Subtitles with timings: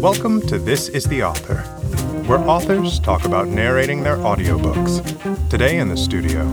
[0.00, 1.58] Welcome to This is the Author,
[2.26, 5.50] where authors talk about narrating their audiobooks.
[5.50, 6.50] Today in the studio.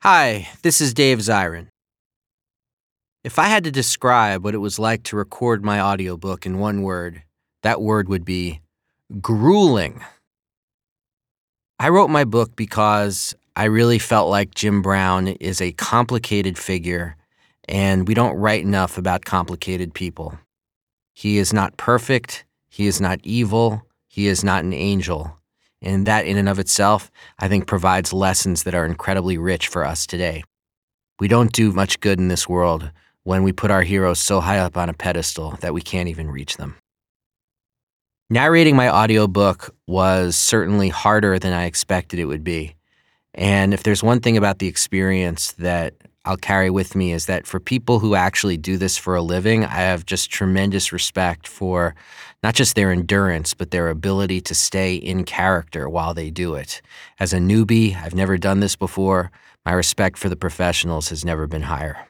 [0.00, 1.66] Hi, this is Dave Zirin.
[3.22, 6.80] If I had to describe what it was like to record my audiobook in one
[6.80, 7.22] word,
[7.62, 8.62] that word would be
[9.20, 10.02] grueling.
[11.78, 17.14] I wrote my book because I really felt like Jim Brown is a complicated figure,
[17.68, 20.38] and we don't write enough about complicated people.
[21.16, 22.44] He is not perfect.
[22.68, 23.86] He is not evil.
[24.06, 25.38] He is not an angel.
[25.80, 29.86] And that, in and of itself, I think provides lessons that are incredibly rich for
[29.86, 30.44] us today.
[31.18, 32.90] We don't do much good in this world
[33.22, 36.30] when we put our heroes so high up on a pedestal that we can't even
[36.30, 36.76] reach them.
[38.28, 42.76] Narrating my audiobook was certainly harder than I expected it would be.
[43.32, 45.94] And if there's one thing about the experience that
[46.26, 49.64] I'll carry with me is that for people who actually do this for a living,
[49.64, 51.94] I have just tremendous respect for
[52.42, 56.82] not just their endurance, but their ability to stay in character while they do it.
[57.20, 59.30] As a newbie, I've never done this before.
[59.64, 62.08] My respect for the professionals has never been higher.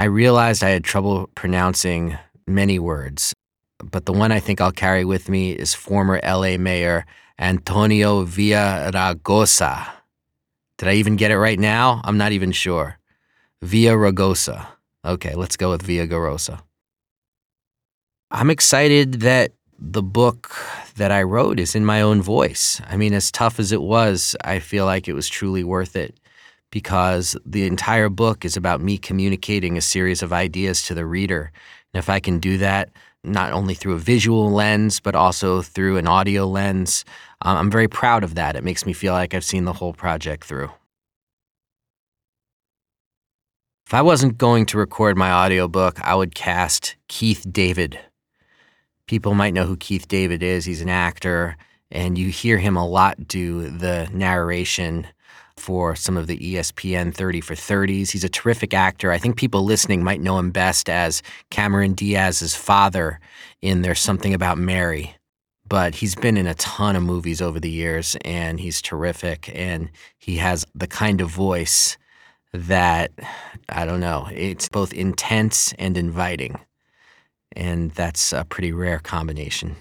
[0.00, 3.32] I realized I had trouble pronouncing many words,
[3.78, 7.06] but the one I think I'll carry with me is former LA Mayor
[7.38, 9.97] Antonio Villaraigosa.
[10.78, 12.00] Did I even get it right now?
[12.04, 12.98] I'm not even sure.
[13.62, 14.66] Via Ragosa.
[15.04, 16.60] Okay, let's go with Villaraigosa.
[18.30, 20.54] I'm excited that the book
[20.96, 22.80] that I wrote is in my own voice.
[22.86, 26.18] I mean, as tough as it was, I feel like it was truly worth it
[26.70, 31.50] because the entire book is about me communicating a series of ideas to the reader.
[31.92, 32.90] And if I can do that,
[33.24, 37.04] not only through a visual lens, but also through an audio lens,
[37.44, 38.56] uh, I'm very proud of that.
[38.56, 40.70] It makes me feel like I've seen the whole project through.
[43.86, 47.98] If I wasn't going to record my audiobook, I would cast Keith David.
[49.06, 50.66] People might know who Keith David is.
[50.66, 51.56] He's an actor,
[51.90, 55.06] and you hear him a lot do the narration
[55.56, 58.10] for some of the ESPN 30 for 30s.
[58.10, 59.10] He's a terrific actor.
[59.10, 63.20] I think people listening might know him best as Cameron Diaz's father
[63.62, 65.17] in There's Something About Mary.
[65.68, 69.50] But he's been in a ton of movies over the years and he's terrific.
[69.54, 71.98] And he has the kind of voice
[72.52, 73.12] that,
[73.68, 76.58] I don't know, it's both intense and inviting.
[77.54, 79.76] And that's a pretty rare combination.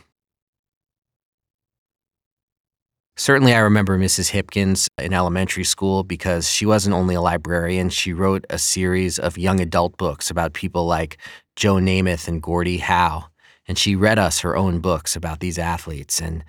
[3.20, 4.32] Certainly, I remember Mrs.
[4.32, 9.40] Hipkins in elementary school because she wasn't only a librarian, she wrote a series of
[9.40, 11.18] young adult books about people like
[11.56, 13.26] Joe Namath and Gordie Howe.
[13.68, 16.22] And she read us her own books about these athletes.
[16.22, 16.44] And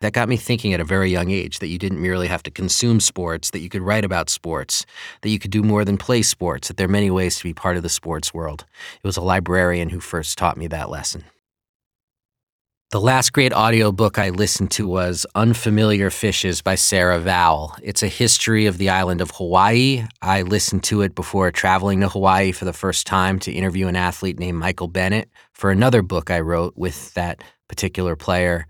[0.00, 2.50] that got me thinking at a very young age that you didn't merely have to
[2.50, 4.84] consume sports, that you could write about sports,
[5.20, 7.54] that you could do more than play sports, that there are many ways to be
[7.54, 8.64] part of the sports world.
[9.02, 11.24] It was a librarian who first taught me that lesson.
[12.92, 17.74] The last great audiobook I listened to was Unfamiliar Fishes by Sarah Vowell.
[17.82, 20.04] It's a history of the island of Hawaii.
[20.20, 23.96] I listened to it before traveling to Hawaii for the first time to interview an
[23.96, 28.66] athlete named Michael Bennett for another book I wrote with that particular player.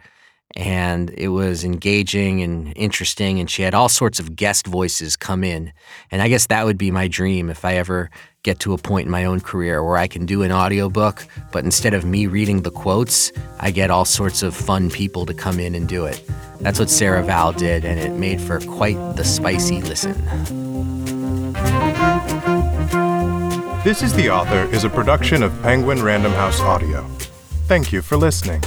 [0.54, 5.42] And it was engaging and interesting, and she had all sorts of guest voices come
[5.42, 5.72] in.
[6.12, 8.08] And I guess that would be my dream if I ever
[8.42, 11.64] get to a point in my own career where I can do an audiobook, but
[11.64, 13.30] instead of me reading the quotes,
[13.60, 16.22] I get all sorts of fun people to come in and do it.
[16.60, 20.14] That's what Sarah Vowell did, and it made for quite the spicy listen.
[23.84, 27.02] This is the Author is a production of Penguin Random House Audio.
[27.66, 28.60] Thank you for listening.